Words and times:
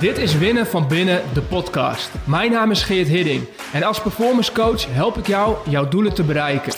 Dit 0.00 0.18
is 0.18 0.38
Winnen 0.38 0.66
van 0.66 0.88
Binnen, 0.88 1.22
de 1.34 1.42
podcast. 1.42 2.10
Mijn 2.24 2.50
naam 2.50 2.70
is 2.70 2.82
Geert 2.82 3.08
Hidding 3.08 3.48
en 3.72 3.82
als 3.82 4.00
performance 4.00 4.52
coach 4.52 4.94
help 4.94 5.18
ik 5.18 5.26
jou 5.26 5.56
jouw 5.68 5.88
doelen 5.88 6.14
te 6.14 6.22
bereiken. 6.22 6.72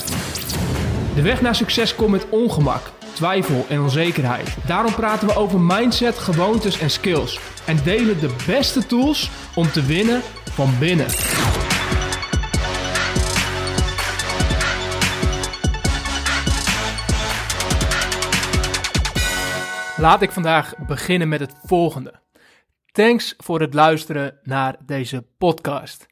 De 1.14 1.22
weg 1.22 1.40
naar 1.40 1.54
succes 1.54 1.94
komt 1.94 2.10
met 2.10 2.28
ongemak, 2.28 2.90
twijfel 3.12 3.66
en 3.68 3.80
onzekerheid. 3.80 4.56
Daarom 4.66 4.94
praten 4.94 5.28
we 5.28 5.36
over 5.36 5.60
mindset, 5.60 6.18
gewoontes 6.18 6.78
en 6.78 6.90
skills 6.90 7.40
en 7.66 7.78
delen 7.84 8.20
de 8.20 8.34
beste 8.46 8.86
tools 8.86 9.30
om 9.54 9.70
te 9.70 9.82
winnen 9.82 10.20
van 10.50 10.78
binnen. 10.78 11.06
Laat 19.96 20.22
ik 20.22 20.30
vandaag 20.30 20.74
beginnen 20.86 21.28
met 21.28 21.40
het 21.40 21.54
volgende. 21.64 22.25
Thanks 22.96 23.34
voor 23.36 23.60
het 23.60 23.74
luisteren 23.74 24.38
naar 24.42 24.76
deze 24.86 25.26
podcast. 25.38 26.06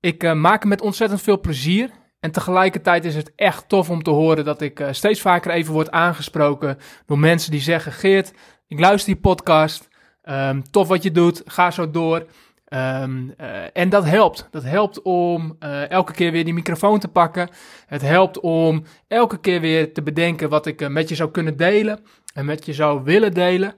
Ik 0.00 0.22
uh, 0.22 0.32
maak 0.32 0.60
hem 0.60 0.68
met 0.68 0.80
ontzettend 0.80 1.22
veel 1.22 1.40
plezier. 1.40 1.90
En 2.20 2.30
tegelijkertijd 2.30 3.04
is 3.04 3.14
het 3.14 3.32
echt 3.36 3.68
tof 3.68 3.90
om 3.90 4.02
te 4.02 4.10
horen 4.10 4.44
dat 4.44 4.60
ik 4.60 4.80
uh, 4.80 4.88
steeds 4.90 5.20
vaker 5.20 5.50
even 5.50 5.72
word 5.72 5.90
aangesproken 5.90 6.78
door 7.06 7.18
mensen 7.18 7.50
die 7.50 7.60
zeggen: 7.60 7.92
Geert, 7.92 8.32
ik 8.66 8.80
luister 8.80 9.12
die 9.12 9.22
podcast. 9.22 9.88
Um, 10.24 10.70
tof 10.70 10.88
wat 10.88 11.02
je 11.02 11.10
doet, 11.10 11.42
ga 11.44 11.70
zo 11.70 11.90
door. 11.90 12.26
Um, 12.68 13.34
uh, 13.40 13.62
en 13.72 13.88
dat 13.88 14.04
helpt. 14.04 14.48
Dat 14.50 14.62
helpt 14.62 15.02
om 15.02 15.56
elke 15.88 16.12
keer 16.12 16.32
weer 16.32 16.44
die 16.44 16.54
microfoon 16.54 16.98
te 16.98 17.08
pakken. 17.08 17.48
Het 17.86 18.02
helpt 18.02 18.40
om 18.40 18.84
elke 19.08 19.40
keer 19.40 19.60
weer 19.60 19.92
te 19.92 20.02
bedenken 20.02 20.48
wat 20.48 20.66
ik 20.66 20.88
met 20.88 21.08
je 21.08 21.14
zou 21.14 21.30
kunnen 21.30 21.56
delen 21.56 22.00
en 22.34 22.44
met 22.44 22.66
je 22.66 22.72
zou 22.72 23.02
willen 23.04 23.34
delen. 23.34 23.74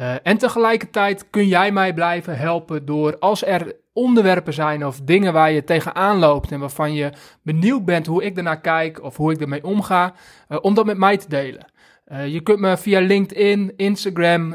Uh, 0.00 0.14
en 0.22 0.38
tegelijkertijd 0.38 1.30
kun 1.30 1.46
jij 1.46 1.72
mij 1.72 1.94
blijven 1.94 2.38
helpen 2.38 2.84
door 2.84 3.18
als 3.18 3.44
er 3.44 3.76
onderwerpen 3.92 4.52
zijn 4.52 4.86
of 4.86 5.00
dingen 5.00 5.32
waar 5.32 5.52
je 5.52 5.64
tegenaan 5.64 6.18
loopt 6.18 6.52
en 6.52 6.60
waarvan 6.60 6.94
je 6.94 7.12
benieuwd 7.42 7.84
bent 7.84 8.06
hoe 8.06 8.24
ik 8.24 8.36
ernaar 8.36 8.60
kijk 8.60 9.02
of 9.02 9.16
hoe 9.16 9.32
ik 9.32 9.40
ermee 9.40 9.64
omga, 9.64 10.14
uh, 10.48 10.58
om 10.60 10.74
dat 10.74 10.86
met 10.86 10.96
mij 10.96 11.16
te 11.16 11.28
delen. 11.28 11.66
Uh, 12.12 12.26
je 12.26 12.40
kunt 12.40 12.58
me 12.58 12.76
via 12.76 13.00
LinkedIn, 13.00 13.72
Instagram 13.76 14.54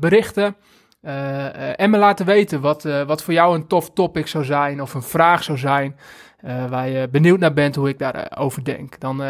berichten 0.00 0.56
en 1.76 1.90
me 1.90 1.98
laten 1.98 2.26
weten 2.26 2.60
wat, 2.60 2.82
wat 2.82 3.22
voor 3.22 3.34
jou 3.34 3.54
een 3.54 3.66
tof 3.66 3.90
topic 3.90 4.26
zou 4.26 4.44
zijn 4.44 4.82
of 4.82 4.94
een 4.94 5.02
vraag 5.02 5.42
zou 5.42 5.58
zijn. 5.58 5.96
Waar 6.68 6.88
je 6.88 7.08
benieuwd 7.08 7.38
naar 7.38 7.52
bent 7.52 7.74
hoe 7.74 7.88
ik 7.88 7.98
daarover 7.98 8.64
denk. 8.64 9.00
Dan 9.00 9.22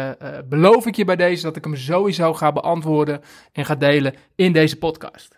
beloof 0.49 0.85
ik 0.85 0.95
je 0.95 1.05
bij 1.05 1.15
deze 1.15 1.43
dat 1.43 1.55
ik 1.55 1.63
hem 1.63 1.75
sowieso 1.75 2.33
ga 2.33 2.51
beantwoorden 2.51 3.21
en 3.51 3.65
ga 3.65 3.75
delen 3.75 4.13
in 4.35 4.51
deze 4.51 4.77
podcast. 4.77 5.37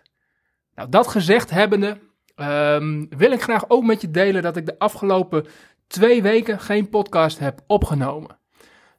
Nou, 0.74 0.88
dat 0.88 1.06
gezegd 1.06 1.50
hebbende, 1.50 1.98
um, 2.36 3.08
wil 3.16 3.32
ik 3.32 3.42
graag 3.42 3.64
ook 3.68 3.84
met 3.84 4.00
je 4.00 4.10
delen 4.10 4.42
dat 4.42 4.56
ik 4.56 4.66
de 4.66 4.78
afgelopen 4.78 5.46
twee 5.86 6.22
weken 6.22 6.60
geen 6.60 6.88
podcast 6.88 7.38
heb 7.38 7.60
opgenomen. 7.66 8.38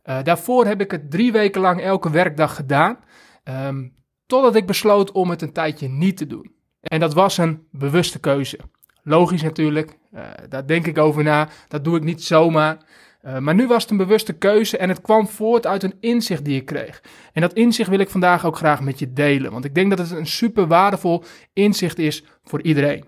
daarvoor 0.03 0.65
heb 0.65 0.81
ik 0.81 0.91
het 0.91 1.11
drie 1.11 1.31
weken 1.31 1.61
lang 1.61 1.81
elke 1.81 2.09
werkdag 2.09 2.55
gedaan, 2.55 2.99
um, 3.43 3.95
totdat 4.25 4.55
ik 4.55 4.67
besloot 4.67 5.11
om 5.11 5.29
het 5.29 5.41
een 5.41 5.53
tijdje 5.53 5.87
niet 5.87 6.17
te 6.17 6.27
doen. 6.27 6.60
En 6.81 6.99
dat 6.99 7.13
was 7.13 7.37
een 7.37 7.67
bewuste 7.71 8.19
keuze. 8.19 8.59
Logisch 9.03 9.41
natuurlijk, 9.41 9.97
uh, 10.13 10.21
daar 10.49 10.67
denk 10.67 10.87
ik 10.87 10.97
over 10.97 11.23
na. 11.23 11.49
Dat 11.67 11.83
doe 11.83 11.97
ik 11.97 12.03
niet 12.03 12.23
zomaar. 12.23 12.77
Uh, 13.25 13.37
maar 13.37 13.55
nu 13.55 13.67
was 13.67 13.81
het 13.81 13.91
een 13.91 13.97
bewuste 13.97 14.33
keuze 14.33 14.77
en 14.77 14.89
het 14.89 15.01
kwam 15.01 15.27
voort 15.27 15.67
uit 15.67 15.83
een 15.83 15.95
inzicht 15.99 16.45
die 16.45 16.59
ik 16.59 16.65
kreeg. 16.65 17.03
En 17.33 17.41
dat 17.41 17.53
inzicht 17.53 17.89
wil 17.89 17.99
ik 17.99 18.09
vandaag 18.09 18.45
ook 18.45 18.57
graag 18.57 18.81
met 18.81 18.99
je 18.99 19.13
delen, 19.13 19.51
want 19.51 19.65
ik 19.65 19.75
denk 19.75 19.89
dat 19.89 19.99
het 19.99 20.11
een 20.11 20.27
super 20.27 20.67
waardevol 20.67 21.23
inzicht 21.53 21.99
is 21.99 22.23
voor 22.43 22.61
iedereen. 22.61 23.05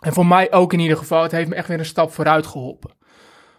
En 0.00 0.12
voor 0.12 0.26
mij 0.26 0.52
ook 0.52 0.72
in 0.72 0.78
ieder 0.78 0.96
geval, 0.96 1.22
het 1.22 1.32
heeft 1.32 1.48
me 1.48 1.54
echt 1.54 1.68
weer 1.68 1.78
een 1.78 1.84
stap 1.84 2.12
vooruit 2.12 2.46
geholpen. 2.46 2.90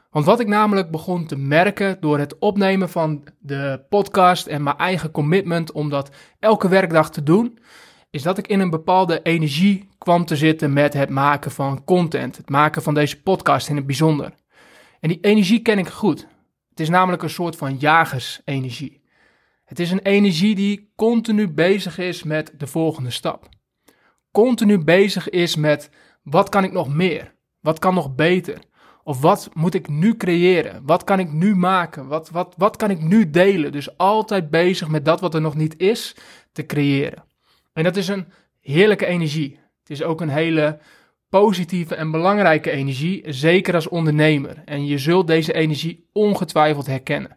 Want 0.10 0.26
wat 0.26 0.40
ik 0.40 0.48
namelijk 0.48 0.92
begon 0.92 1.26
te 1.26 1.38
merken 1.38 1.98
door 2.00 2.20
het 2.20 2.40
opnemen 2.40 2.90
van 2.90 3.24
de 3.40 3.86
podcast 3.90 4.48
en 4.48 4.64
mijn 4.64 4.78
eigen 4.78 5.12
commitment 5.12 5.72
om 5.72 5.90
dat 5.90 6.10
elke 6.40 6.68
werkdag 6.68 7.12
te 7.12 7.24
doen, 7.24 7.60
is 8.14 8.22
dat 8.22 8.38
ik 8.38 8.48
in 8.48 8.60
een 8.60 8.70
bepaalde 8.70 9.22
energie 9.22 9.90
kwam 9.98 10.26
te 10.26 10.36
zitten 10.36 10.74
met 10.74 10.94
het 10.94 11.10
maken 11.10 11.52
van 11.52 11.84
content, 11.84 12.38
het 12.38 12.50
maken 12.50 12.82
van 12.82 12.94
deze 12.94 13.22
podcast 13.22 13.70
in 13.70 13.76
het 13.76 13.86
bijzonder. 13.86 14.34
En 15.00 15.10
die 15.10 15.20
energie 15.22 15.62
ken 15.62 15.78
ik 15.78 15.88
goed. 15.88 16.28
Het 16.70 16.80
is 16.80 16.90
namelijk 16.90 17.24
een 17.24 17.30
soort 17.30 17.56
van 17.56 17.78
jagersenergie. 17.78 19.02
Het 19.66 19.80
is 19.80 19.92
een 19.92 20.00
energie 20.00 20.56
die 20.56 20.92
continu 20.96 21.50
bezig 21.50 21.98
is 21.98 22.24
met 22.24 22.54
de 22.58 22.68
volgende 22.68 23.12
stap. 23.12 23.50
Continu 24.32 24.84
bezig 24.84 25.30
is 25.30 25.56
met 25.56 25.90
wat 26.24 26.50
kan 26.50 26.64
ik 26.64 26.72
nog 26.72 26.94
meer? 26.94 27.36
Wat 27.60 27.80
kan 27.80 27.94
nog 27.94 28.16
beter? 28.16 28.58
Of 29.04 29.22
wat 29.22 29.50
moet 29.54 29.74
ik 29.74 29.88
nu 29.88 30.18
creëren? 30.18 30.82
Wat 30.86 31.04
kan 31.04 31.20
ik 31.20 31.32
nu 31.32 31.56
maken? 31.56 32.08
Wat, 32.08 32.30
wat, 32.30 32.54
wat 32.58 32.76
kan 32.76 32.90
ik 32.90 33.02
nu 33.02 33.30
delen? 33.30 33.72
Dus 33.72 33.98
altijd 33.98 34.50
bezig 34.50 34.88
met 34.88 35.06
dat 35.06 35.20
wat 35.20 35.34
er 35.34 35.42
nog 35.42 35.56
niet 35.56 35.78
is 35.78 36.16
te 36.52 36.66
creëren. 36.66 37.32
En 37.74 37.84
dat 37.84 37.96
is 37.96 38.08
een 38.08 38.28
heerlijke 38.62 39.06
energie. 39.06 39.60
Het 39.80 39.90
is 39.90 40.04
ook 40.04 40.22
een 40.22 40.30
hele 40.30 40.80
positieve 41.30 41.96
en 41.96 42.12
belangrijke 42.12 42.72
energie, 42.72 43.24
zeker 43.26 43.76
als 43.76 43.88
ondernemer. 43.88 44.62
En 44.66 44.86
je 44.86 44.98
zult 44.98 45.28
deze 45.28 45.54
energie 45.54 46.10
ongetwijfeld 46.12 46.86
herkennen. 46.86 47.36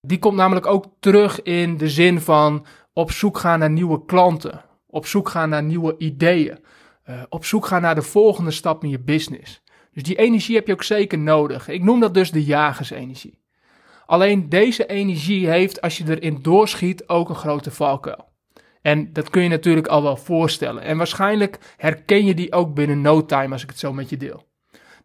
Die 0.00 0.18
komt 0.18 0.36
namelijk 0.36 0.66
ook 0.66 0.86
terug 1.00 1.42
in 1.42 1.76
de 1.76 1.88
zin 1.88 2.20
van 2.20 2.66
op 2.92 3.10
zoek 3.10 3.38
gaan 3.38 3.58
naar 3.58 3.70
nieuwe 3.70 4.04
klanten, 4.04 4.64
op 4.86 5.06
zoek 5.06 5.28
gaan 5.28 5.48
naar 5.48 5.62
nieuwe 5.62 5.94
ideeën, 5.98 6.58
uh, 7.08 7.22
op 7.28 7.44
zoek 7.44 7.66
gaan 7.66 7.82
naar 7.82 7.94
de 7.94 8.02
volgende 8.02 8.50
stap 8.50 8.84
in 8.84 8.90
je 8.90 9.00
business. 9.00 9.62
Dus 9.92 10.02
die 10.02 10.16
energie 10.16 10.54
heb 10.54 10.66
je 10.66 10.72
ook 10.72 10.82
zeker 10.82 11.18
nodig. 11.18 11.68
Ik 11.68 11.82
noem 11.82 12.00
dat 12.00 12.14
dus 12.14 12.30
de 12.30 12.44
jagersenergie. 12.44 13.38
Alleen 14.06 14.48
deze 14.48 14.86
energie 14.86 15.48
heeft, 15.48 15.80
als 15.80 15.98
je 15.98 16.04
erin 16.08 16.38
doorschiet, 16.42 17.08
ook 17.08 17.28
een 17.28 17.34
grote 17.34 17.70
valkuil. 17.70 18.29
En 18.82 19.12
dat 19.12 19.30
kun 19.30 19.42
je 19.42 19.48
natuurlijk 19.48 19.86
al 19.86 20.02
wel 20.02 20.16
voorstellen. 20.16 20.82
En 20.82 20.96
waarschijnlijk 20.96 21.58
herken 21.76 22.24
je 22.24 22.34
die 22.34 22.52
ook 22.52 22.74
binnen 22.74 23.00
no 23.00 23.24
time 23.24 23.52
als 23.52 23.62
ik 23.62 23.68
het 23.68 23.78
zo 23.78 23.92
met 23.92 24.08
je 24.08 24.16
deel. 24.16 24.48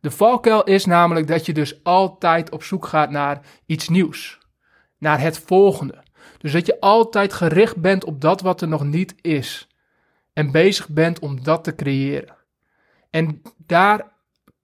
De 0.02 0.12
valkuil 0.12 0.64
is 0.64 0.86
namelijk 0.86 1.28
dat 1.28 1.46
je 1.46 1.54
dus 1.54 1.84
altijd 1.84 2.52
op 2.52 2.64
zoek 2.64 2.86
gaat 2.86 3.10
naar 3.10 3.42
iets 3.66 3.90
nieuws. 3.90 4.40
Naar 4.98 5.20
het 5.20 5.40
volgende. 5.40 6.04
Dus 6.38 6.52
dat 6.52 6.66
je 6.66 6.80
altijd 6.80 7.34
gericht 7.34 7.78
bent 7.78 8.04
op 8.04 8.22
dat 8.22 8.42
wat 8.42 8.62
er 8.62 8.68
nog 8.68 8.84
niet 8.84 9.16
is. 9.22 9.68
En 10.34 10.52
bezig 10.52 10.90
bent 10.90 11.20
om 11.20 11.44
dat 11.44 11.64
te 11.64 11.76
creëren. 11.76 12.36
En 13.10 13.42
daar 13.58 14.12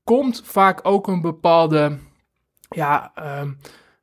komt 0.04 0.42
vaak 0.46 0.80
ook 0.84 1.08
een 1.08 1.22
bepaalde 1.22 1.98
ja, 2.70 3.12
um, 3.42 3.58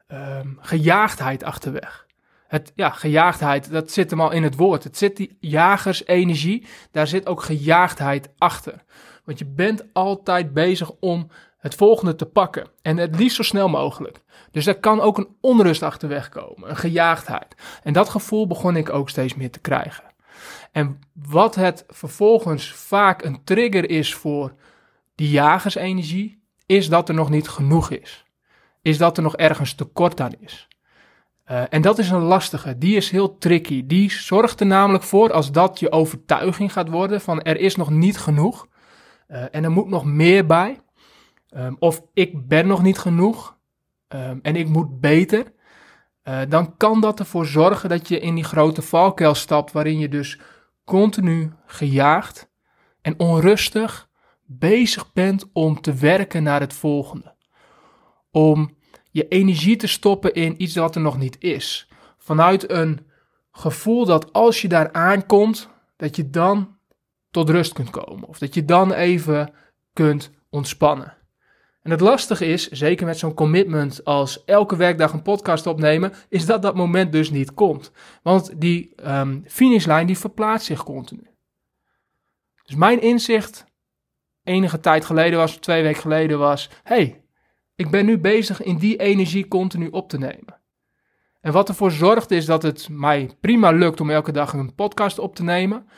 um, 0.09 0.59
gejaagdheid 0.61 1.43
achterweg. 1.43 2.07
Het, 2.49 2.73
ja, 2.75 2.91
gejaagdheid, 2.91 3.71
dat 3.71 3.91
zit 3.91 4.11
hem 4.11 4.21
al 4.21 4.33
in 4.33 4.43
het 4.43 4.57
woord. 4.57 4.85
Het 4.85 4.97
zit 4.97 5.17
die 5.17 5.37
jagersenergie, 5.41 6.67
daar 6.91 7.07
zit 7.07 7.27
ook 7.27 7.43
gejaagdheid 7.43 8.29
achter. 8.39 8.85
Want 9.25 9.39
je 9.39 9.47
bent 9.47 9.85
altijd 9.93 10.53
bezig 10.53 10.91
om 11.01 11.29
het 11.59 11.75
volgende 11.75 12.15
te 12.15 12.27
pakken. 12.27 12.71
En 12.83 12.97
het 12.97 13.17
liefst 13.17 13.37
zo 13.37 13.43
snel 13.43 13.69
mogelijk. 13.69 14.21
Dus 14.51 14.65
daar 14.65 14.81
kan 14.81 15.01
ook 15.01 15.19
een 15.19 15.37
onrust 15.41 15.83
achterweg 15.83 16.29
komen, 16.29 16.71
een 16.71 16.77
gejaagdheid. 16.77 17.55
En 17.83 17.93
dat 17.93 18.09
gevoel 18.09 18.47
begon 18.47 18.77
ik 18.77 18.91
ook 18.91 19.09
steeds 19.09 19.35
meer 19.35 19.51
te 19.51 19.61
krijgen. 19.61 20.05
En 20.73 21.01
wat 21.13 21.55
het 21.55 21.85
vervolgens 21.89 22.73
vaak 22.73 23.25
een 23.25 23.45
trigger 23.45 23.91
is 23.91 24.15
voor 24.15 24.55
die 25.15 25.31
jagersenergie, 25.31 26.43
is 26.67 26.89
dat 26.89 27.09
er 27.09 27.15
nog 27.15 27.31
niet 27.31 27.49
genoeg 27.49 27.91
is. 27.91 28.25
Is 28.83 28.99
dat 28.99 29.17
er 29.17 29.23
nog 29.23 29.37
ergens 29.37 29.75
tekort 29.75 30.21
aan 30.21 30.35
is. 30.41 30.68
Uh, 31.51 31.63
en 31.69 31.83
dat 31.83 31.99
is 31.99 32.11
een 32.11 32.23
lastige, 32.23 32.79
die 32.79 32.97
is 32.97 33.11
heel 33.11 33.39
tricky. 33.39 33.87
Die 33.87 34.11
zorgt 34.11 34.61
er 34.61 34.67
namelijk 34.67 35.05
voor, 35.05 35.33
als 35.33 35.53
dat 35.53 35.79
je 35.79 35.93
overtuiging 35.93 36.73
gaat 36.73 36.89
worden, 36.89 37.21
van 37.21 37.43
er 37.43 37.57
is 37.57 37.77
nog 37.77 37.91
niet 37.91 38.19
genoeg 38.19 38.67
uh, 39.29 39.43
en 39.51 39.65
er 39.65 39.71
moet 39.71 39.89
nog 39.89 40.05
meer 40.05 40.47
bij. 40.47 40.81
Um, 41.57 41.77
of 41.79 42.03
ik 42.15 42.49
ben 42.49 42.67
nog 42.67 42.83
niet 42.83 42.99
genoeg 42.99 43.57
um, 44.09 44.39
en 44.43 44.57
ik 44.57 44.69
moet 44.69 45.01
beter. 45.01 45.53
Uh, 46.25 46.41
dan 46.49 46.77
kan 46.77 47.01
dat 47.01 47.19
ervoor 47.19 47.47
zorgen 47.47 47.89
dat 47.89 48.09
je 48.09 48.21
in 48.21 48.35
die 48.35 48.45
grote 48.45 48.83
valkuil 48.83 49.35
stapt, 49.35 49.73
waarin 49.73 49.99
je 49.99 50.09
dus 50.09 50.41
continu 50.85 51.53
gejaagd 51.67 52.51
en 53.03 53.19
onrustig 53.19 54.09
bezig 54.45 55.13
bent 55.13 55.51
om 55.53 55.81
te 55.81 55.95
werken 55.95 56.43
naar 56.43 56.61
het 56.61 56.73
volgende. 56.73 57.35
Om 58.31 58.77
je 59.19 59.29
energie 59.29 59.77
te 59.77 59.87
stoppen 59.87 60.35
in 60.35 60.63
iets 60.63 60.75
wat 60.75 60.95
er 60.95 61.01
nog 61.01 61.19
niet 61.19 61.37
is. 61.39 61.89
Vanuit 62.19 62.71
een 62.71 63.07
gevoel 63.53 64.05
dat 64.05 64.33
als 64.33 64.63
je 64.63 64.69
daar 64.69 64.93
aankomt, 64.93 65.69
dat 65.97 66.17
je 66.17 66.31
dan 66.31 66.77
tot 67.31 67.51
rust 67.51 67.73
kunt 67.73 67.91
komen. 67.91 68.29
Of 68.29 68.39
dat 68.39 68.55
je 68.55 68.65
dan 68.65 68.93
even 68.93 69.53
kunt 69.93 70.31
ontspannen. 70.51 71.17
En 71.83 71.91
het 71.91 72.01
lastige 72.01 72.47
is, 72.47 72.69
zeker 72.69 73.07
met 73.07 73.19
zo'n 73.19 73.35
commitment 73.35 74.05
als 74.05 74.45
elke 74.45 74.77
werkdag 74.77 75.13
een 75.13 75.23
podcast 75.23 75.67
opnemen, 75.67 76.13
is 76.29 76.47
dat 76.47 76.63
dat 76.63 76.75
moment 76.75 77.13
dus 77.13 77.31
niet 77.31 77.55
komt. 77.55 77.93
Want 78.23 78.61
die 78.61 78.93
um, 79.07 79.45
finishlijn 79.47 80.07
die 80.07 80.19
verplaatst 80.19 80.67
zich 80.67 80.85
continu. 80.85 81.27
Dus 82.65 82.75
mijn 82.75 83.01
inzicht 83.01 83.65
enige 84.43 84.81
tijd 84.81 85.05
geleden 85.05 85.39
was, 85.39 85.57
twee 85.57 85.83
weken 85.83 86.01
geleden 86.01 86.39
was, 86.39 86.71
hey, 86.83 87.23
ik 87.79 87.91
ben 87.91 88.07
nu 88.07 88.19
bezig 88.19 88.63
in 88.63 88.77
die 88.77 88.97
energie 88.97 89.49
continu 89.49 89.89
op 89.89 90.09
te 90.09 90.19
nemen. 90.19 90.61
En 91.41 91.53
wat 91.53 91.69
ervoor 91.69 91.91
zorgt 91.91 92.31
is 92.31 92.45
dat 92.45 92.63
het 92.63 92.89
mij 92.91 93.31
prima 93.41 93.71
lukt 93.71 94.01
om 94.01 94.11
elke 94.11 94.33
dag 94.33 94.53
een 94.53 94.75
podcast 94.75 95.19
op 95.19 95.35
te 95.35 95.43
nemen. 95.43 95.89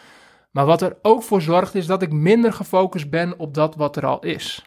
Maar 0.51 0.67
wat 0.67 0.83
er 0.83 0.99
ook 1.03 1.23
voor 1.23 1.43
zorgt 1.43 1.75
is 1.75 1.87
dat 1.87 2.03
ik 2.03 2.13
minder 2.13 2.53
gefocust 2.53 3.11
ben 3.11 3.39
op 3.39 3.55
dat 3.55 3.75
wat 3.75 3.97
er 3.97 4.07
al 4.07 4.21
is. 4.21 4.65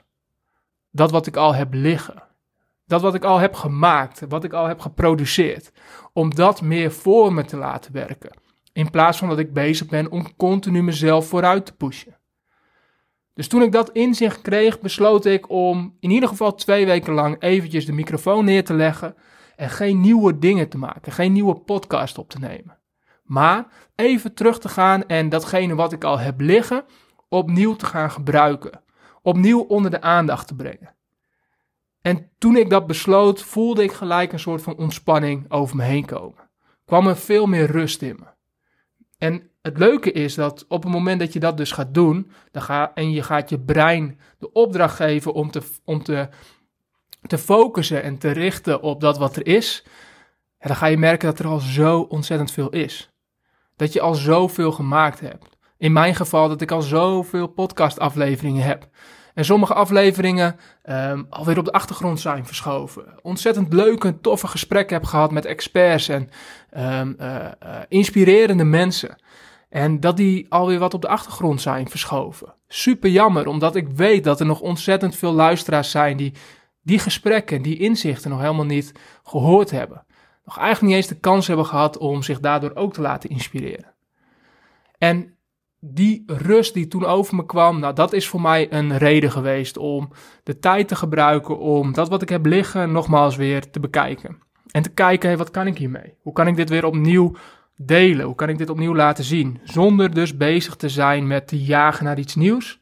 Dat 0.91 1.11
wat 1.11 1.27
ik 1.27 1.35
al 1.35 1.55
heb 1.55 1.73
liggen. 1.73 2.23
Dat 2.85 3.01
wat 3.01 3.15
ik 3.15 3.23
al 3.23 3.37
heb 3.37 3.53
gemaakt, 3.53 4.25
wat 4.29 4.43
ik 4.43 4.53
al 4.53 4.67
heb 4.67 4.79
geproduceerd. 4.79 5.71
Om 6.13 6.35
dat 6.35 6.61
meer 6.61 6.91
voor 6.91 7.33
me 7.33 7.45
te 7.45 7.57
laten 7.57 7.93
werken. 7.93 8.37
In 8.71 8.89
plaats 8.89 9.17
van 9.17 9.29
dat 9.29 9.39
ik 9.39 9.53
bezig 9.53 9.87
ben 9.87 10.11
om 10.11 10.35
continu 10.35 10.83
mezelf 10.83 11.27
vooruit 11.27 11.65
te 11.65 11.75
pushen. 11.75 12.17
Dus 13.33 13.47
toen 13.47 13.61
ik 13.61 13.71
dat 13.71 13.91
inzicht 13.91 14.41
kreeg, 14.41 14.79
besloot 14.79 15.25
ik 15.25 15.49
om 15.49 15.97
in 15.99 16.09
ieder 16.09 16.29
geval 16.29 16.55
twee 16.55 16.85
weken 16.85 17.13
lang 17.13 17.41
eventjes 17.41 17.85
de 17.85 17.93
microfoon 17.93 18.45
neer 18.45 18.63
te 18.63 18.73
leggen 18.73 19.15
en 19.55 19.69
geen 19.69 20.01
nieuwe 20.01 20.39
dingen 20.39 20.69
te 20.69 20.77
maken, 20.77 21.11
geen 21.11 21.31
nieuwe 21.31 21.55
podcast 21.55 22.17
op 22.17 22.29
te 22.29 22.39
nemen. 22.39 22.77
Maar 23.23 23.67
even 23.95 24.33
terug 24.33 24.59
te 24.59 24.69
gaan 24.69 25.05
en 25.05 25.29
datgene 25.29 25.75
wat 25.75 25.91
ik 25.91 26.03
al 26.03 26.19
heb 26.19 26.39
liggen, 26.39 26.85
opnieuw 27.29 27.75
te 27.75 27.85
gaan 27.85 28.11
gebruiken. 28.11 28.81
Opnieuw 29.21 29.59
onder 29.59 29.91
de 29.91 30.01
aandacht 30.01 30.47
te 30.47 30.55
brengen. 30.55 30.95
En 32.01 32.29
toen 32.37 32.55
ik 32.55 32.69
dat 32.69 32.87
besloot, 32.87 33.41
voelde 33.41 33.83
ik 33.83 33.91
gelijk 33.91 34.33
een 34.33 34.39
soort 34.39 34.61
van 34.61 34.77
ontspanning 34.77 35.51
over 35.51 35.75
me 35.75 35.83
heen 35.83 36.05
komen. 36.05 36.49
Kwam 36.85 37.07
er 37.07 37.17
veel 37.17 37.45
meer 37.45 37.65
rust 37.65 38.01
in 38.01 38.15
me. 38.19 38.25
En 39.17 39.51
het 39.63 39.77
leuke 39.77 40.11
is 40.11 40.35
dat 40.35 40.65
op 40.67 40.83
het 40.83 40.91
moment 40.91 41.19
dat 41.19 41.33
je 41.33 41.39
dat 41.39 41.57
dus 41.57 41.71
gaat 41.71 41.93
doen, 41.93 42.31
dan 42.51 42.61
ga, 42.61 42.91
en 42.93 43.11
je 43.11 43.23
gaat 43.23 43.49
je 43.49 43.59
brein 43.59 44.19
de 44.39 44.51
opdracht 44.51 44.95
geven 44.95 45.33
om 45.33 45.51
te, 45.51 45.61
om 45.83 46.03
te, 46.03 46.29
te 47.27 47.37
focussen 47.37 48.03
en 48.03 48.17
te 48.17 48.31
richten 48.31 48.81
op 48.81 49.01
dat 49.01 49.17
wat 49.17 49.35
er 49.35 49.47
is, 49.47 49.83
dan 50.59 50.75
ga 50.75 50.85
je 50.85 50.97
merken 50.97 51.27
dat 51.27 51.39
er 51.39 51.47
al 51.47 51.59
zo 51.59 51.99
ontzettend 51.99 52.51
veel 52.51 52.69
is. 52.69 53.11
Dat 53.75 53.93
je 53.93 54.01
al 54.01 54.13
zoveel 54.13 54.71
gemaakt 54.71 55.19
hebt. 55.19 55.49
In 55.77 55.91
mijn 55.91 56.15
geval 56.15 56.47
dat 56.47 56.61
ik 56.61 56.71
al 56.71 56.81
zoveel 56.81 57.47
podcastafleveringen 57.47 58.63
heb. 58.63 58.89
En 59.33 59.45
sommige 59.45 59.73
afleveringen 59.73 60.55
um, 60.85 61.25
alweer 61.29 61.57
op 61.57 61.65
de 61.65 61.71
achtergrond 61.71 62.19
zijn 62.19 62.45
verschoven. 62.45 63.05
Ontzettend 63.21 63.73
leuke, 63.73 64.19
toffe 64.19 64.47
gesprekken 64.47 64.95
heb 64.95 65.05
gehad 65.05 65.31
met 65.31 65.45
experts 65.45 66.09
en 66.09 66.29
um, 66.77 67.15
uh, 67.19 67.35
uh, 67.63 67.77
inspirerende 67.87 68.63
mensen. 68.63 69.15
En 69.73 69.99
dat 69.99 70.17
die 70.17 70.45
alweer 70.49 70.79
wat 70.79 70.93
op 70.93 71.01
de 71.01 71.07
achtergrond 71.07 71.61
zijn 71.61 71.89
verschoven. 71.89 72.53
Super 72.67 73.09
jammer, 73.09 73.47
omdat 73.47 73.75
ik 73.75 73.87
weet 73.87 74.23
dat 74.23 74.39
er 74.39 74.45
nog 74.45 74.59
ontzettend 74.59 75.15
veel 75.15 75.33
luisteraars 75.33 75.91
zijn 75.91 76.17
die 76.17 76.33
die 76.81 76.99
gesprekken, 76.99 77.61
die 77.61 77.77
inzichten 77.77 78.29
nog 78.29 78.39
helemaal 78.39 78.65
niet 78.65 78.91
gehoord 79.23 79.71
hebben. 79.71 80.05
Nog 80.45 80.57
eigenlijk 80.57 80.87
niet 80.87 80.95
eens 80.95 81.13
de 81.13 81.19
kans 81.19 81.47
hebben 81.47 81.65
gehad 81.65 81.97
om 81.97 82.23
zich 82.23 82.39
daardoor 82.39 82.71
ook 82.75 82.93
te 82.93 83.01
laten 83.01 83.29
inspireren. 83.29 83.93
En 84.97 85.37
die 85.79 86.23
rust 86.27 86.73
die 86.73 86.87
toen 86.87 87.05
over 87.05 87.35
me 87.35 87.45
kwam, 87.45 87.79
nou 87.79 87.93
dat 87.93 88.13
is 88.13 88.27
voor 88.27 88.41
mij 88.41 88.73
een 88.73 88.97
reden 88.97 89.31
geweest 89.31 89.77
om 89.77 90.11
de 90.43 90.59
tijd 90.59 90.87
te 90.87 90.95
gebruiken 90.95 91.59
om 91.59 91.93
dat 91.93 92.09
wat 92.09 92.21
ik 92.21 92.29
heb 92.29 92.45
liggen 92.45 92.91
nogmaals 92.91 93.35
weer 93.35 93.71
te 93.71 93.79
bekijken. 93.79 94.37
En 94.71 94.81
te 94.81 94.89
kijken, 94.89 95.29
hey, 95.29 95.37
wat 95.37 95.51
kan 95.51 95.67
ik 95.67 95.77
hiermee? 95.77 96.15
Hoe 96.21 96.33
kan 96.33 96.47
ik 96.47 96.55
dit 96.55 96.69
weer 96.69 96.85
opnieuw 96.85 97.35
delen? 97.85 98.25
Hoe 98.25 98.35
kan 98.35 98.49
ik 98.49 98.57
dit 98.57 98.69
opnieuw 98.69 98.95
laten 98.95 99.23
zien? 99.23 99.59
Zonder 99.63 100.13
dus 100.13 100.37
bezig 100.37 100.75
te 100.75 100.89
zijn 100.89 101.27
met 101.27 101.47
te 101.47 101.63
jagen 101.63 102.05
naar 102.05 102.19
iets 102.19 102.35
nieuws, 102.35 102.79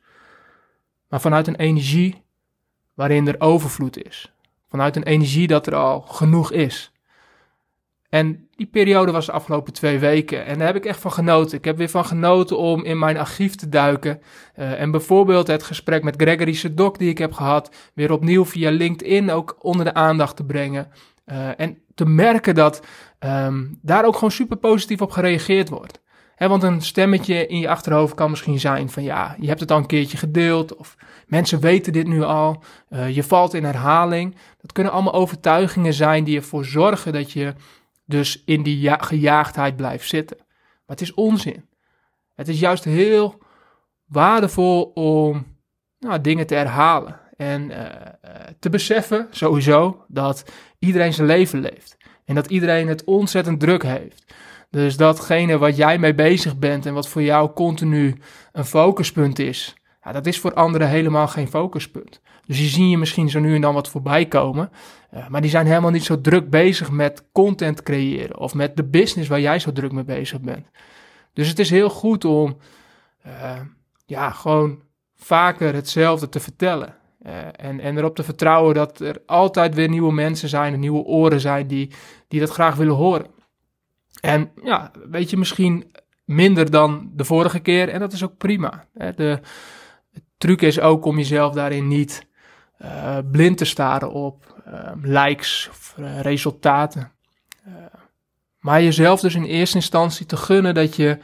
maar 1.09 1.21
vanuit 1.21 1.47
een 1.47 1.55
energie 1.55 2.23
waarin 2.93 3.27
er 3.27 3.39
overvloed 3.39 4.03
is. 4.05 4.33
Vanuit 4.67 4.95
een 4.95 5.03
energie 5.03 5.47
dat 5.47 5.67
er 5.67 5.75
al 5.75 6.01
genoeg 6.01 6.51
is. 6.51 6.91
En 8.09 8.47
die 8.55 8.67
periode 8.67 9.11
was 9.11 9.25
de 9.25 9.31
afgelopen 9.31 9.73
twee 9.73 9.99
weken. 9.99 10.45
En 10.45 10.57
daar 10.57 10.67
heb 10.67 10.75
ik 10.75 10.85
echt 10.85 10.99
van 10.99 11.11
genoten. 11.11 11.57
Ik 11.57 11.65
heb 11.65 11.77
weer 11.77 11.89
van 11.89 12.05
genoten 12.05 12.57
om 12.57 12.83
in 12.83 12.99
mijn 12.99 13.17
archief 13.17 13.55
te 13.55 13.69
duiken. 13.69 14.21
Uh, 14.59 14.81
en 14.81 14.91
bijvoorbeeld 14.91 15.47
het 15.47 15.63
gesprek 15.63 16.03
met 16.03 16.21
Gregory 16.21 16.53
Sedok 16.53 16.99
die 16.99 17.09
ik 17.09 17.17
heb 17.17 17.33
gehad. 17.33 17.75
Weer 17.93 18.11
opnieuw 18.11 18.45
via 18.45 18.71
LinkedIn 18.71 19.31
ook 19.31 19.55
onder 19.59 19.85
de 19.85 19.93
aandacht 19.93 20.35
te 20.35 20.45
brengen. 20.45 20.91
Uh, 21.31 21.59
en 21.59 21.77
te 21.95 22.05
merken 22.05 22.55
dat 22.55 22.85
um, 23.19 23.79
daar 23.81 24.05
ook 24.05 24.13
gewoon 24.13 24.31
super 24.31 24.57
positief 24.57 25.01
op 25.01 25.11
gereageerd 25.11 25.69
wordt. 25.69 26.01
Want 26.37 26.63
een 26.63 26.81
stemmetje 26.81 27.47
in 27.47 27.59
je 27.59 27.69
achterhoofd 27.69 28.13
kan 28.13 28.29
misschien 28.29 28.59
zijn 28.59 28.89
van 28.89 29.03
ja, 29.03 29.35
je 29.39 29.47
hebt 29.47 29.59
het 29.59 29.71
al 29.71 29.77
een 29.77 29.85
keertje 29.85 30.17
gedeeld. 30.17 30.75
Of 30.75 30.95
mensen 31.27 31.59
weten 31.59 31.93
dit 31.93 32.07
nu 32.07 32.23
al. 32.23 32.63
Uh, 32.89 33.15
je 33.15 33.23
valt 33.23 33.53
in 33.53 33.63
herhaling. 33.63 34.35
Dat 34.61 34.71
kunnen 34.71 34.93
allemaal 34.93 35.13
overtuigingen 35.13 35.93
zijn 35.93 36.23
die 36.23 36.37
ervoor 36.37 36.65
zorgen 36.65 37.13
dat 37.13 37.31
je 37.31 37.53
dus 38.05 38.43
in 38.45 38.63
die 38.63 38.79
ja 38.79 38.97
gejaagdheid 38.97 39.75
blijft 39.75 40.09
zitten. 40.09 40.37
Maar 40.37 40.95
het 40.97 41.01
is 41.01 41.13
onzin. 41.13 41.69
Het 42.35 42.47
is 42.47 42.59
juist 42.59 42.83
heel 42.83 43.41
waardevol 44.05 44.83
om 44.83 45.45
nou, 45.99 46.21
dingen 46.21 46.47
te 46.47 46.55
herhalen. 46.55 47.19
En 47.37 47.69
uh, 47.69 47.77
te 48.59 48.69
beseffen, 48.69 49.27
sowieso, 49.31 50.05
dat 50.07 50.43
iedereen 50.81 51.13
zijn 51.13 51.27
leven 51.27 51.59
leeft. 51.59 51.97
En 52.25 52.35
dat 52.35 52.49
iedereen 52.49 52.87
het 52.87 53.03
ontzettend 53.03 53.59
druk 53.59 53.83
heeft. 53.83 54.33
Dus 54.69 54.97
datgene 54.97 55.57
wat 55.57 55.75
jij 55.75 55.97
mee 55.97 56.15
bezig 56.15 56.57
bent 56.57 56.85
en 56.85 56.93
wat 56.93 57.07
voor 57.07 57.21
jou 57.21 57.51
continu 57.53 58.17
een 58.51 58.65
focuspunt 58.65 59.39
is, 59.39 59.75
ja, 60.03 60.11
dat 60.11 60.25
is 60.25 60.39
voor 60.39 60.53
anderen 60.53 60.87
helemaal 60.87 61.27
geen 61.27 61.47
focuspunt. 61.47 62.21
Dus 62.45 62.57
die 62.57 62.69
zien 62.69 62.89
je 62.89 62.97
misschien 62.97 63.29
zo 63.29 63.39
nu 63.39 63.55
en 63.55 63.61
dan 63.61 63.73
wat 63.73 63.89
voorbij 63.89 64.25
komen, 64.25 64.71
uh, 65.13 65.27
maar 65.27 65.41
die 65.41 65.49
zijn 65.49 65.65
helemaal 65.65 65.91
niet 65.91 66.03
zo 66.03 66.21
druk 66.21 66.49
bezig 66.49 66.91
met 66.91 67.23
content 67.31 67.83
creëren 67.83 68.39
of 68.39 68.53
met 68.53 68.77
de 68.77 68.83
business 68.83 69.29
waar 69.29 69.39
jij 69.39 69.59
zo 69.59 69.71
druk 69.71 69.91
mee 69.91 70.03
bezig 70.03 70.41
bent. 70.41 70.67
Dus 71.33 71.47
het 71.47 71.59
is 71.59 71.69
heel 71.69 71.89
goed 71.89 72.25
om 72.25 72.57
uh, 73.27 73.59
ja, 74.05 74.29
gewoon 74.29 74.81
vaker 75.15 75.73
hetzelfde 75.73 76.29
te 76.29 76.39
vertellen. 76.39 76.95
Uh, 77.25 77.45
en, 77.51 77.79
en 77.79 77.97
erop 77.97 78.15
te 78.15 78.23
vertrouwen 78.23 78.75
dat 78.75 78.99
er 78.99 79.21
altijd 79.25 79.75
weer 79.75 79.89
nieuwe 79.89 80.13
mensen 80.13 80.49
zijn 80.49 80.79
nieuwe 80.79 81.03
oren 81.03 81.39
zijn 81.39 81.67
die, 81.67 81.91
die 82.27 82.39
dat 82.39 82.49
graag 82.49 82.75
willen 82.75 82.95
horen. 82.95 83.27
En 84.21 84.51
ja, 84.63 84.91
weet 85.09 85.29
je, 85.29 85.37
misschien 85.37 85.91
minder 86.25 86.71
dan 86.71 87.11
de 87.13 87.25
vorige 87.25 87.59
keer 87.59 87.89
en 87.89 87.99
dat 87.99 88.13
is 88.13 88.23
ook 88.23 88.37
prima. 88.37 88.87
De, 88.93 89.13
de 89.15 90.21
truc 90.37 90.61
is 90.61 90.79
ook 90.79 91.05
om 91.05 91.17
jezelf 91.17 91.53
daarin 91.53 91.87
niet 91.87 92.27
uh, 92.81 93.17
blind 93.31 93.57
te 93.57 93.65
staren 93.65 94.11
op 94.11 94.63
uh, 94.67 94.91
likes 95.01 95.67
of 95.71 95.95
uh, 95.99 96.19
resultaten. 96.19 97.11
maar 98.59 98.83
jezelf 98.83 99.19
dus 99.19 99.35
in 99.35 99.43
eerste 99.43 99.75
instantie 99.75 100.25
te 100.25 100.37
gunnen 100.37 100.73
dat 100.73 100.95
je 100.95 101.17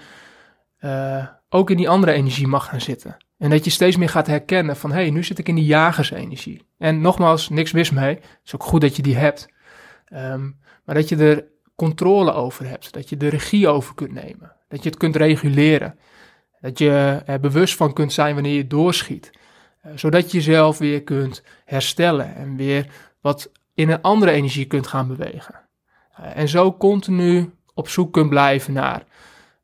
ook 1.50 1.70
in 1.70 1.78
die 1.78 1.90
andere 1.90 2.12
energie 2.12 2.48
mag 2.48 2.66
gaan 2.66 2.82
zitten. 2.82 3.18
En 3.38 3.50
dat 3.50 3.64
je 3.64 3.70
steeds 3.70 3.98
meer 3.98 4.10
gaat 4.10 4.28
herkennen 4.28 4.78
van, 4.78 4.92
hé, 4.92 5.02
hey, 5.02 5.10
nu 5.10 5.24
zit 5.24 5.40
ik 5.40 5.48
in 5.48 5.56
die 5.56 5.66
jagersenergie. 5.66 6.62
En 6.78 7.02
nogmaals, 7.02 7.50
niks 7.50 7.72
mis 7.72 7.90
mee. 7.90 8.16
Het 8.16 8.40
is 8.46 8.56
ook 8.56 8.64
goed 8.64 8.82
dat 8.82 8.96
je 8.96 9.02
die 9.02 9.16
hebt. 9.16 9.48
Um, 10.14 10.60
maar 10.86 10.96
dat 10.96 11.10
je 11.10 11.16
er 11.16 11.46
controle 11.76 12.34
over 12.34 12.68
hebt. 12.68 12.94
Dat 12.94 13.10
je 13.10 13.18
de 13.18 13.28
regie 13.28 13.68
over 13.68 13.96
kunt 13.96 14.14
nemen. 14.14 14.56
Dat 14.68 14.84
je 14.84 14.90
het 14.90 14.98
kunt 14.98 15.16
reguleren. 15.16 16.00
Dat 16.62 16.78
je 16.80 17.22
er 17.26 17.40
bewust 17.40 17.76
van 17.76 17.94
kunt 17.94 18.14
zijn 18.14 18.34
wanneer 18.34 18.56
je 18.56 18.68
doorschiet. 18.68 19.32
Uh, 19.86 19.92
zodat 19.96 20.32
je 20.32 20.38
jezelf 20.38 20.78
weer 20.78 21.04
kunt 21.04 21.44
herstellen 21.66 22.36
en 22.36 22.56
weer 22.56 22.88
wat 23.22 23.52
in 23.74 23.90
een 23.90 24.02
andere 24.02 24.32
energie 24.32 24.66
kunt 24.66 24.88
gaan 24.88 25.08
bewegen. 25.08 25.56
Uh, 26.20 26.38
en 26.38 26.48
zo 26.48 26.78
continu 26.78 27.52
op 27.74 27.90
zoek 27.90 28.14
kunt 28.14 28.30
blijven 28.30 28.74
naar, 28.74 29.04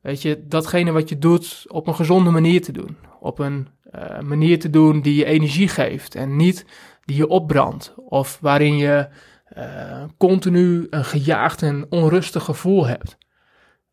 weet 0.04 0.22
je, 0.22 0.44
datgene 0.46 0.92
wat 0.92 1.08
je 1.08 1.18
doet 1.18 1.64
op 1.68 1.86
een 1.86 1.94
gezonde 1.94 2.30
manier 2.30 2.62
te 2.62 2.72
doen. 2.72 2.96
Op 3.20 3.38
een 3.38 3.68
uh, 3.94 4.20
manier 4.20 4.58
te 4.58 4.70
doen 4.70 5.00
die 5.00 5.14
je 5.14 5.24
energie 5.24 5.68
geeft 5.68 6.14
en 6.14 6.36
niet 6.36 6.66
die 7.04 7.16
je 7.16 7.28
opbrandt. 7.28 7.94
Of 7.96 8.38
waarin 8.40 8.76
je 8.76 9.08
uh, 9.56 10.04
continu 10.18 10.86
een 10.90 11.04
gejaagd 11.04 11.62
en 11.62 11.86
onrustig 11.88 12.44
gevoel 12.44 12.86
hebt. 12.86 13.16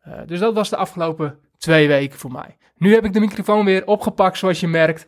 Uh, 0.08 0.14
dus 0.26 0.38
dat 0.38 0.54
was 0.54 0.70
de 0.70 0.76
afgelopen 0.76 1.38
twee 1.58 1.88
weken 1.88 2.18
voor 2.18 2.32
mij. 2.32 2.56
Nu 2.76 2.94
heb 2.94 3.04
ik 3.04 3.12
de 3.12 3.20
microfoon 3.20 3.64
weer 3.64 3.86
opgepakt, 3.86 4.38
zoals 4.38 4.60
je 4.60 4.68
merkt. 4.68 5.06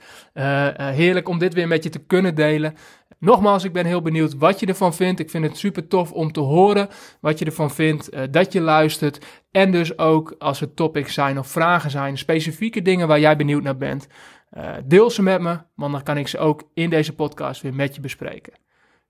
Heerlijk 0.76 1.28
om 1.28 1.38
dit 1.38 1.54
weer 1.54 1.68
met 1.68 1.84
je 1.84 1.90
te 1.90 1.98
kunnen 1.98 2.34
delen. 2.34 2.74
Nogmaals, 3.24 3.64
ik 3.64 3.72
ben 3.72 3.86
heel 3.86 4.02
benieuwd 4.02 4.34
wat 4.38 4.60
je 4.60 4.66
ervan 4.66 4.94
vindt. 4.94 5.20
Ik 5.20 5.30
vind 5.30 5.44
het 5.44 5.56
super 5.56 5.88
tof 5.88 6.12
om 6.12 6.32
te 6.32 6.40
horen 6.40 6.88
wat 7.20 7.38
je 7.38 7.44
ervan 7.44 7.70
vindt, 7.70 8.32
dat 8.32 8.52
je 8.52 8.60
luistert. 8.60 9.26
En 9.50 9.72
dus 9.72 9.98
ook 9.98 10.34
als 10.38 10.60
er 10.60 10.74
topics 10.74 11.14
zijn 11.14 11.38
of 11.38 11.46
vragen 11.46 11.90
zijn, 11.90 12.18
specifieke 12.18 12.82
dingen 12.82 13.08
waar 13.08 13.20
jij 13.20 13.36
benieuwd 13.36 13.62
naar 13.62 13.76
bent. 13.76 14.06
deel 14.84 15.10
ze 15.10 15.22
met 15.22 15.40
me, 15.40 15.58
want 15.74 15.92
dan 15.92 16.02
kan 16.02 16.16
ik 16.16 16.28
ze 16.28 16.38
ook 16.38 16.62
in 16.74 16.90
deze 16.90 17.14
podcast 17.14 17.62
weer 17.62 17.74
met 17.74 17.94
je 17.94 18.00
bespreken. 18.00 18.52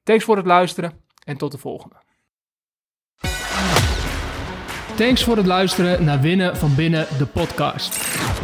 Thanks 0.03 0.25
voor 0.25 0.37
het 0.37 0.47
luisteren 0.47 0.93
en 1.25 1.37
tot 1.37 1.53
de 1.53 1.59
volgende. 1.59 2.04
Thanks 4.97 5.25
voor 5.25 5.37
het 5.37 5.47
luisteren 5.47 6.05
naar 6.05 6.21
Winnen 6.21 6.57
van 6.57 6.75
Binnen, 6.75 7.07
de 7.19 7.27
podcast. 7.27 8.01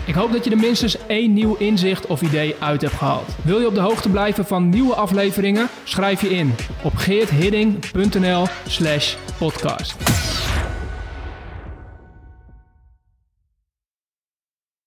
Ik 0.07 0.14
hoop 0.14 0.33
dat 0.33 0.45
je 0.45 0.50
er 0.50 0.57
minstens 0.57 1.07
één 1.07 1.33
nieuw 1.33 1.57
inzicht 1.57 2.07
of 2.07 2.23
idee 2.23 2.54
uit 2.59 2.80
hebt 2.80 2.95
gehaald. 2.95 3.28
Wil 3.42 3.61
je 3.61 3.66
op 3.66 3.75
de 3.75 3.80
hoogte 3.80 4.09
blijven 4.09 4.47
van 4.47 4.69
nieuwe 4.69 4.95
afleveringen? 4.95 5.69
Schrijf 5.85 6.21
je 6.21 6.28
in 6.30 6.54
op 6.83 6.97
geerthidding.nl 6.97 8.47
slash 8.66 9.14
podcast. 9.38 9.97